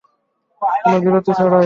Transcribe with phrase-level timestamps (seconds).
[0.83, 1.59] কোনো বিরতি ছাড়াই!